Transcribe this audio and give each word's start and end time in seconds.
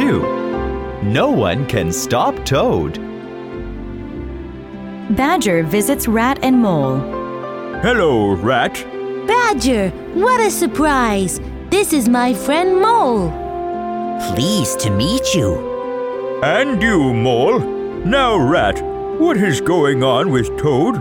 too. 0.00 0.22
No 1.02 1.30
one 1.30 1.66
can 1.66 1.92
stop 1.92 2.34
Toad. 2.44 2.94
Badger 5.16 5.62
visits 5.62 6.08
Rat 6.08 6.38
and 6.42 6.56
Mole. 6.56 7.00
Hello, 7.82 8.34
Rat. 8.34 8.74
Badger, 9.26 9.90
what 10.14 10.40
a 10.40 10.50
surprise! 10.50 11.40
This 11.70 11.92
is 11.92 12.08
my 12.08 12.32
friend 12.34 12.80
Mole. 12.80 13.30
Pleased 14.34 14.80
to 14.80 14.90
meet 14.90 15.34
you. 15.34 15.50
And 16.42 16.82
you, 16.82 17.12
Mole. 17.12 17.60
Now, 18.04 18.36
Rat, 18.38 18.82
what 19.20 19.36
is 19.36 19.60
going 19.60 20.02
on 20.02 20.30
with 20.30 20.48
Toad? 20.58 20.96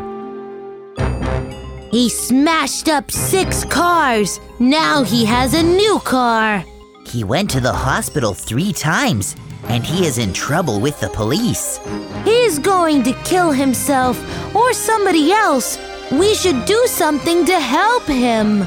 He 1.91 2.09
smashed 2.09 2.88
up 2.89 3.09
six 3.09 3.63
cars. 3.66 4.39
Now 4.59 5.04
he 5.04 5.25
has 5.25 5.54
a 5.54 5.63
new 5.63 6.00
car. 6.00 6.66
He 7.10 7.23
went 7.23 7.50
to 7.52 7.59
the 7.59 7.73
hospital 7.73 8.36
three 8.36 8.72
times, 8.72 9.36
and 9.63 9.84
he 9.84 10.05
is 10.05 10.20
in 10.20 10.31
trouble 10.31 10.80
with 10.80 10.99
the 10.99 11.09
police. 11.09 11.80
He's 12.23 12.59
going 12.59 13.02
to 13.04 13.13
kill 13.23 13.52
himself 13.52 14.16
or 14.55 14.73
somebody 14.73 15.32
else. 15.32 15.80
We 16.12 16.35
should 16.35 16.66
do 16.66 16.85
something 16.88 17.45
to 17.45 17.59
help 17.59 18.04
him. 18.04 18.66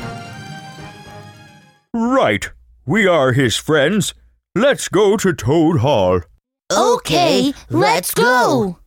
Right. 1.94 2.50
We 2.84 3.06
are 3.06 3.32
his 3.32 3.56
friends. 3.56 4.12
Let's 4.56 4.88
go 4.88 5.16
to 5.18 5.32
Toad 5.32 5.78
Hall. 5.78 6.22
Okay, 6.72 7.52
let's 7.70 8.12
go. 8.12 8.78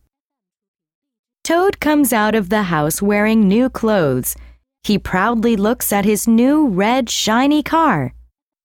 Toad 1.44 1.80
comes 1.80 2.12
out 2.12 2.34
of 2.34 2.50
the 2.50 2.64
house 2.64 3.00
wearing 3.00 3.48
new 3.48 3.70
clothes. 3.70 4.36
He 4.82 4.98
proudly 4.98 5.56
looks 5.56 5.92
at 5.92 6.04
his 6.04 6.28
new 6.28 6.66
red 6.68 7.08
shiny 7.08 7.62
car. 7.62 8.12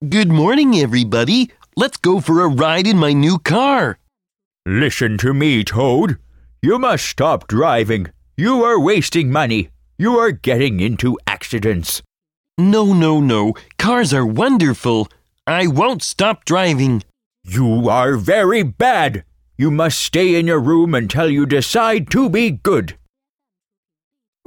Good 0.10 0.30
morning, 0.30 0.74
everybody. 0.80 1.52
Let's 1.76 1.98
go 1.98 2.20
for 2.22 2.42
a 2.42 2.48
ride 2.48 2.88
in 2.88 2.98
my 2.98 3.14
new 3.14 3.38
car. 3.38 4.00
Listen 4.66 5.16
to 5.20 5.32
me, 5.32 5.64
Toad. 5.64 6.18
You 6.60 6.80
must 6.80 7.06
stop 7.06 7.48
driving. 7.48 8.08
You 8.36 8.64
are 8.64 8.80
wasting 8.80 9.32
money. 9.32 9.70
You 10.00 10.18
are 10.18 10.32
getting 10.32 10.80
into 10.80 11.20
accidents. 11.28 12.02
No, 12.58 12.94
no, 12.94 13.20
no. 13.20 13.54
Cars 13.78 14.12
are 14.12 14.26
wonderful. 14.26 15.08
I 15.46 15.68
won't 15.68 16.02
stop 16.02 16.46
driving. 16.46 17.04
You 17.44 17.88
are 17.88 18.18
very 18.18 18.64
bad. 18.64 19.24
You 19.56 19.70
must 19.70 20.00
stay 20.00 20.34
in 20.34 20.48
your 20.48 20.60
room 20.60 20.96
until 20.96 21.30
you 21.30 21.46
decide 21.46 22.10
to 22.10 22.28
be 22.28 22.50
good. 22.50 22.98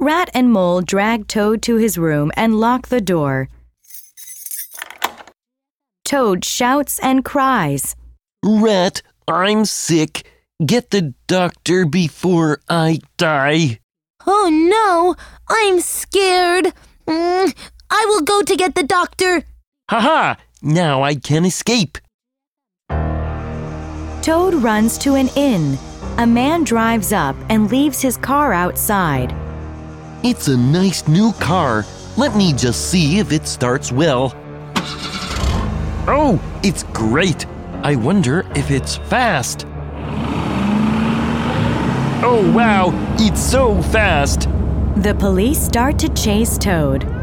Rat 0.01 0.29
and 0.33 0.51
Mole 0.51 0.81
drag 0.81 1.29
Toad 1.29 1.61
to 1.61 1.77
his 1.77 1.97
room 1.97 2.29
and 2.35 2.59
lock 2.59 2.89
the 2.89 2.99
door. 2.99 3.47
Toad 6.05 6.45
shouts 6.45 6.99
and 6.99 7.25
cries. 7.25 7.95
Rat, 8.43 9.01
I'm 9.27 9.65
sick. 9.65 10.29
Get 10.63 10.91
the 10.91 11.15
doctor 11.25 11.85
before 11.87 12.61
I 12.69 12.99
die. 13.17 13.79
Oh 14.27 14.49
no, 14.51 15.15
I'm 15.49 15.79
scared. 15.81 16.73
Mm, 17.07 17.53
I 17.89 18.05
will 18.07 18.21
go 18.21 18.43
to 18.43 18.55
get 18.55 18.75
the 18.75 18.83
doctor. 18.83 19.43
Ha 19.89 19.99
ha! 19.99 20.37
Now 20.61 21.01
I 21.01 21.15
can 21.15 21.43
escape. 21.43 21.97
Toad 24.21 24.53
runs 24.53 24.99
to 24.99 25.15
an 25.15 25.29
inn. 25.35 25.77
A 26.19 26.27
man 26.27 26.63
drives 26.63 27.13
up 27.13 27.35
and 27.49 27.69
leaves 27.71 27.99
his 27.99 28.15
car 28.15 28.53
outside. 28.53 29.33
It's 30.23 30.47
a 30.47 30.57
nice 30.57 31.07
new 31.07 31.33
car. 31.33 31.83
Let 32.15 32.35
me 32.35 32.53
just 32.53 32.91
see 32.91 33.17
if 33.17 33.31
it 33.31 33.47
starts 33.47 33.91
well. 33.91 34.33
Oh, 36.07 36.39
it's 36.61 36.83
great. 36.93 37.47
I 37.81 37.95
wonder 37.95 38.45
if 38.55 38.69
it's 38.69 38.97
fast. 38.97 39.65
Oh, 42.23 42.51
wow, 42.55 42.91
it's 43.19 43.41
so 43.41 43.81
fast. 43.81 44.41
The 44.97 45.15
police 45.17 45.59
start 45.59 45.97
to 45.99 46.09
chase 46.09 46.59
Toad. 46.59 47.14